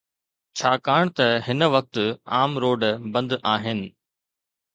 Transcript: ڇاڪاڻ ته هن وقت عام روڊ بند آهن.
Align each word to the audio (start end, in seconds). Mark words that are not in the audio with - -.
ڇاڪاڻ 0.61 1.03
ته 1.19 1.27
هن 1.47 1.59
وقت 1.75 1.95
عام 2.39 2.51
روڊ 2.63 2.81
بند 3.13 3.31
آهن. 3.53 3.79